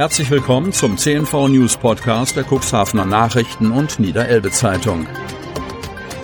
[0.00, 5.06] Herzlich willkommen zum CNV News Podcast der Cuxhavener Nachrichten und Niederelbe Zeitung.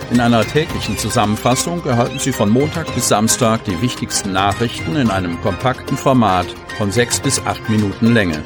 [0.09, 5.39] In einer täglichen Zusammenfassung erhalten Sie von Montag bis Samstag die wichtigsten Nachrichten in einem
[5.41, 6.47] kompakten Format
[6.79, 8.43] von sechs bis acht Minuten Länge.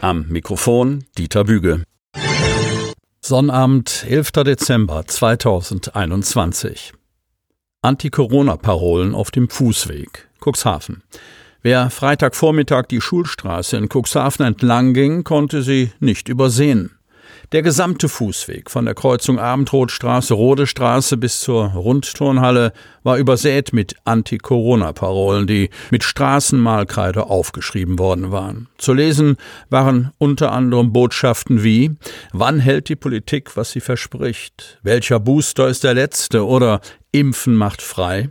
[0.00, 1.82] Am Mikrofon Dieter Büge.
[3.20, 4.32] Sonnabend, 11.
[4.32, 6.94] Dezember 2021.
[7.82, 10.30] Anti-Corona-Parolen auf dem Fußweg.
[10.42, 11.02] Cuxhaven.
[11.66, 16.90] Wer Freitagvormittag die Schulstraße in Cuxhaven entlang ging, konnte sie nicht übersehen.
[17.52, 25.46] Der gesamte Fußweg von der Kreuzung Abendrotstraße, Rodestraße bis zur Rundturnhalle war übersät mit Anti-Corona-Parolen,
[25.46, 28.68] die mit Straßenmalkreide aufgeschrieben worden waren.
[28.76, 29.38] Zu lesen
[29.70, 31.96] waren unter anderem Botschaften wie
[32.34, 34.80] Wann hält die Politik, was sie verspricht?
[34.82, 36.46] Welcher Booster ist der letzte?
[36.46, 38.30] Oder Impfen macht frei?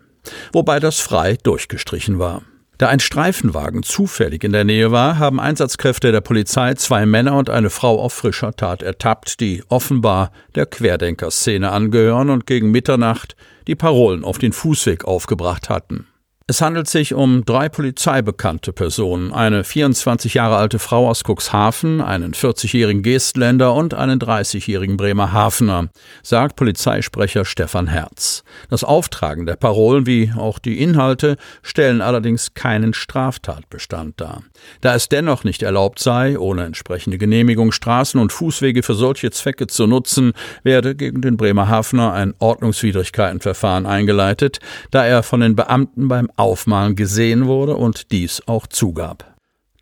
[0.52, 2.44] Wobei das frei durchgestrichen war.
[2.80, 7.50] Da ein Streifenwagen zufällig in der Nähe war, haben Einsatzkräfte der Polizei zwei Männer und
[7.50, 13.36] eine Frau auf frischer Tat ertappt, die offenbar der Querdenkerszene angehören und gegen Mitternacht
[13.68, 16.08] die Parolen auf den Fußweg aufgebracht hatten.
[16.46, 22.34] Es handelt sich um drei polizeibekannte Personen, eine 24 Jahre alte Frau aus Cuxhaven, einen
[22.34, 25.88] 40-jährigen Geestländer und einen 30-jährigen Bremerhavener,
[26.22, 28.44] sagt Polizeisprecher Stefan Herz.
[28.70, 34.44] Das Auftragen der Parolen wie auch die Inhalte stellen allerdings keinen Straftatbestand dar.
[34.82, 39.68] Da es dennoch nicht erlaubt sei, ohne entsprechende Genehmigung Straßen und Fußwege für solche Zwecke
[39.68, 40.34] zu nutzen,
[40.64, 44.60] werde gegen den Bremerhavener ein Ordnungswidrigkeitenverfahren eingeleitet,
[44.92, 49.34] da er von den Beamten beim Aufmalen gesehen wurde und dies auch zugab.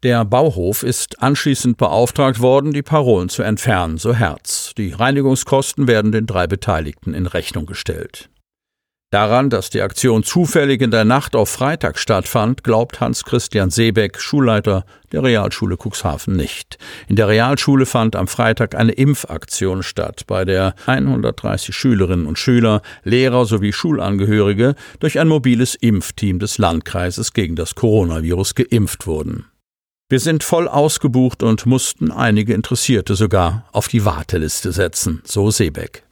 [0.03, 4.73] Der Bauhof ist anschließend beauftragt worden, die Parolen zu entfernen, so Herz.
[4.75, 8.29] Die Reinigungskosten werden den drei Beteiligten in Rechnung gestellt.
[9.11, 14.85] Daran, dass die Aktion zufällig in der Nacht auf Freitag stattfand, glaubt Hans-Christian Seebeck, Schulleiter
[15.11, 16.77] der Realschule Cuxhaven nicht.
[17.09, 22.81] In der Realschule fand am Freitag eine Impfaktion statt, bei der 130 Schülerinnen und Schüler,
[23.03, 29.45] Lehrer sowie Schulangehörige durch ein mobiles Impfteam des Landkreises gegen das Coronavirus geimpft wurden.
[30.07, 36.03] Wir sind voll ausgebucht und mussten einige Interessierte sogar auf die Warteliste setzen, so Seebeck.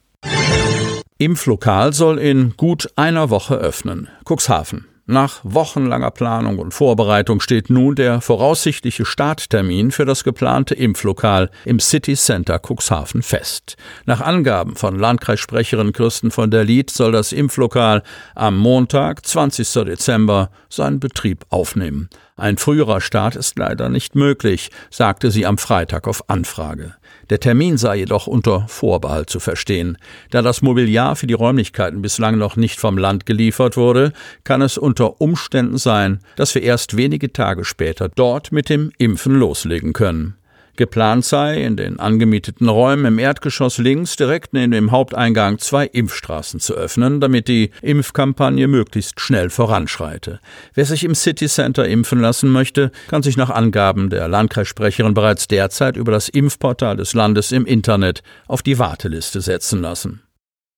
[1.20, 4.08] Impflokal soll in gut einer Woche öffnen.
[4.24, 4.86] Cuxhaven.
[5.04, 11.78] Nach wochenlanger Planung und Vorbereitung steht nun der voraussichtliche Starttermin für das geplante Impflokal im
[11.78, 13.76] City Center Cuxhaven fest.
[14.06, 18.02] Nach Angaben von Landkreissprecherin Kirsten von der Lied soll das Impflokal
[18.34, 19.70] am Montag, 20.
[19.84, 22.08] Dezember, seinen Betrieb aufnehmen.
[22.40, 26.94] Ein früherer Start ist leider nicht möglich, sagte sie am Freitag auf Anfrage.
[27.28, 29.98] Der Termin sei jedoch unter Vorbehalt zu verstehen.
[30.30, 34.78] Da das Mobiliar für die Räumlichkeiten bislang noch nicht vom Land geliefert wurde, kann es
[34.78, 40.39] unter Umständen sein, dass wir erst wenige Tage später dort mit dem Impfen loslegen können.
[40.76, 46.60] Geplant sei, in den angemieteten Räumen im Erdgeschoss links direkt neben dem Haupteingang zwei Impfstraßen
[46.60, 50.40] zu öffnen, damit die Impfkampagne möglichst schnell voranschreite.
[50.74, 55.48] Wer sich im City Center impfen lassen möchte, kann sich nach Angaben der Landkreissprecherin bereits
[55.48, 60.22] derzeit über das Impfportal des Landes im Internet auf die Warteliste setzen lassen.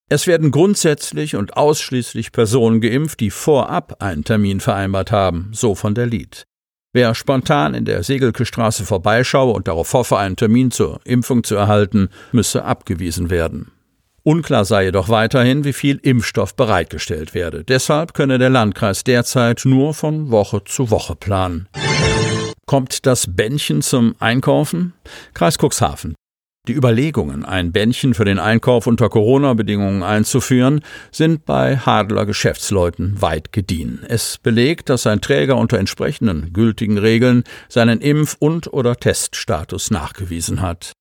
[0.09, 5.95] Es werden grundsätzlich und ausschließlich Personen geimpft, die vorab einen Termin vereinbart haben, so von
[5.95, 6.45] der Lied.
[6.95, 12.11] Wer spontan in der Segelkestraße vorbeischaue und darauf hoffe, einen Termin zur Impfung zu erhalten,
[12.33, 13.71] müsse abgewiesen werden.
[14.25, 17.65] Unklar sei jedoch weiterhin, wie viel Impfstoff bereitgestellt werde.
[17.65, 21.67] Deshalb könne der Landkreis derzeit nur von Woche zu Woche planen.
[22.67, 24.93] Kommt das Bändchen zum Einkaufen?
[25.35, 26.15] Kreis Cuxhaven.
[26.69, 33.51] Die Überlegungen, ein Bändchen für den Einkauf unter Corona-Bedingungen einzuführen, sind bei Hadler Geschäftsleuten weit
[33.51, 34.05] gediehen.
[34.07, 40.63] Es belegt, dass ein Träger unter entsprechenden gültigen Regeln seinen Impf- und oder Teststatus nachgewiesen
[40.63, 40.93] hat.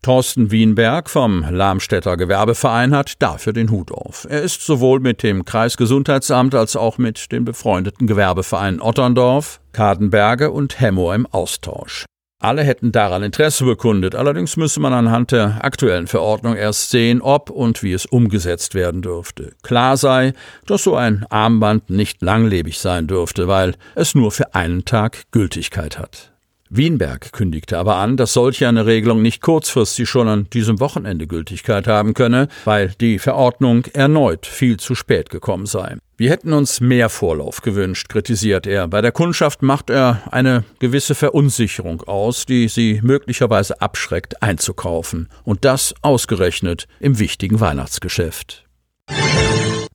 [0.00, 4.26] Thorsten Wienberg vom Lamstädter Gewerbeverein hat dafür den Hut auf.
[4.30, 10.80] Er ist sowohl mit dem Kreisgesundheitsamt als auch mit den befreundeten Gewerbevereinen Otterndorf, Kadenberge und
[10.80, 12.06] Hemmo im Austausch.
[12.42, 17.50] Alle hätten daran Interesse bekundet, allerdings müsse man anhand der aktuellen Verordnung erst sehen, ob
[17.50, 19.52] und wie es umgesetzt werden dürfte.
[19.62, 20.32] Klar sei,
[20.64, 25.98] dass so ein Armband nicht langlebig sein dürfte, weil es nur für einen Tag Gültigkeit
[25.98, 26.29] hat.
[26.72, 31.88] Wienberg kündigte aber an, dass solch eine Regelung nicht kurzfristig schon an diesem Wochenende Gültigkeit
[31.88, 35.96] haben könne, weil die Verordnung erneut viel zu spät gekommen sei.
[36.16, 38.86] Wir hätten uns mehr Vorlauf gewünscht, kritisiert er.
[38.86, 45.28] Bei der Kundschaft macht er eine gewisse Verunsicherung aus, die sie möglicherweise abschreckt, einzukaufen.
[45.42, 48.64] Und das ausgerechnet im wichtigen Weihnachtsgeschäft.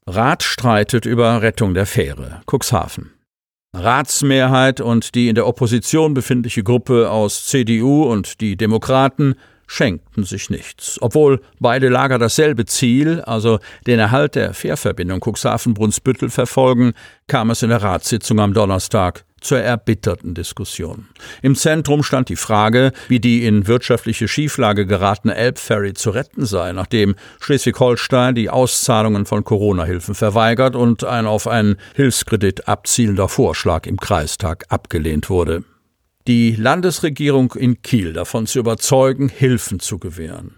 [0.08, 2.42] Rat streitet über Rettung der Fähre.
[2.52, 3.15] Cuxhaven.
[3.76, 9.36] Ratsmehrheit und die in der Opposition befindliche Gruppe aus CDU und die Demokraten
[9.68, 10.98] schenkten sich nichts.
[11.02, 16.94] Obwohl beide Lager dasselbe Ziel, also den Erhalt der Fährverbindung Cuxhaven-Brunsbüttel verfolgen,
[17.28, 21.08] kam es in der Ratssitzung am Donnerstag zur erbitterten Diskussion.
[21.42, 26.72] Im Zentrum stand die Frage, wie die in wirtschaftliche Schieflage geratene Elbferry zu retten sei,
[26.74, 33.98] nachdem Schleswig-Holstein die Auszahlungen von Corona-Hilfen verweigert und ein auf einen Hilfskredit abzielender Vorschlag im
[33.98, 35.64] Kreistag abgelehnt wurde
[36.28, 40.56] die Landesregierung in Kiel davon zu überzeugen, Hilfen zu gewähren.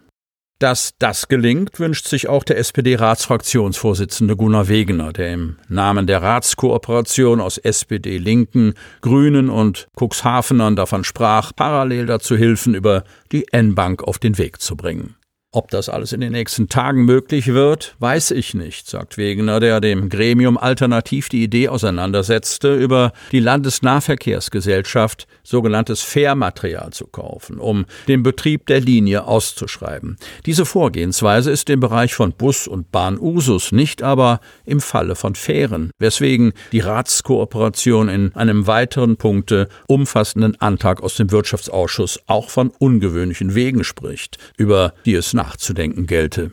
[0.59, 7.39] Dass das gelingt, wünscht sich auch der SPD-Ratsfraktionsvorsitzende Gunnar Wegener, der im Namen der Ratskooperation
[7.41, 14.17] aus SPD, Linken, Grünen und Cuxhavenern davon sprach, parallel dazu Hilfen über die N-Bank auf
[14.17, 15.15] den Weg zu bringen.
[15.57, 19.81] Ob das alles in den nächsten Tagen möglich wird, weiß ich nicht, sagt Wegener, der
[19.81, 28.21] dem Gremium alternativ die Idee auseinandersetzte, über die Landesnahverkehrsgesellschaft sogenanntes Fährmaterial zu kaufen, um den
[28.21, 30.17] Betrieb der Linie auszuschreiben.
[30.45, 35.33] Diese Vorgehensweise ist im Bereich von Bus und Bahn Usus, nicht aber im Falle von
[35.33, 42.69] Fähren, weswegen die Ratskooperation in einem weiteren Punkte umfassenden Antrag aus dem Wirtschaftsausschuss auch von
[42.77, 46.51] ungewöhnlichen Wegen spricht, über die es nach nachzudenken gelte.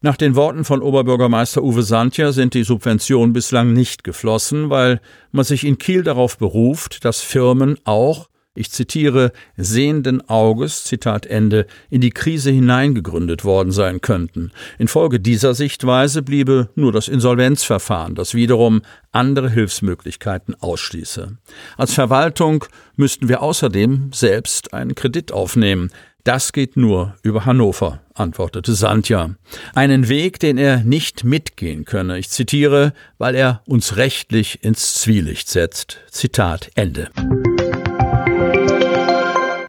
[0.00, 5.00] Nach den Worten von Oberbürgermeister Uwe Santja sind die Subventionen bislang nicht geflossen, weil
[5.32, 11.66] man sich in Kiel darauf beruft, dass Firmen auch, ich zitiere, sehenden Auges, Zitat Ende,
[11.90, 14.52] in die Krise hineingegründet worden sein könnten.
[14.78, 21.38] Infolge dieser Sichtweise bliebe nur das Insolvenzverfahren, das wiederum andere Hilfsmöglichkeiten ausschließe.
[21.78, 22.66] Als Verwaltung
[22.96, 25.90] müssten wir außerdem selbst einen Kredit aufnehmen.
[26.24, 29.34] Das geht nur über Hannover, antwortete Sandja.
[29.74, 32.18] Einen Weg, den er nicht mitgehen könne.
[32.18, 35.98] Ich zitiere, weil er uns rechtlich ins Zwielicht setzt.
[36.10, 37.10] Zitat Ende.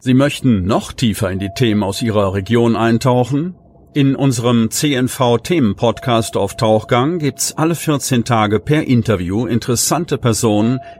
[0.00, 3.54] Sie möchten noch tiefer in die Themen aus Ihrer Region eintauchen?
[3.92, 10.80] In unserem CNV-Themen-Podcast auf Tauchgang gibt's alle 14 Tage per Interview interessante Personen,